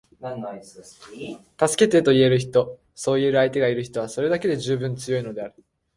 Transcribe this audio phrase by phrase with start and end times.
[0.65, 1.29] 「助
[1.77, 5.53] けて」と言える人，そう言える相手がいる人は，それだけで十分強いのである．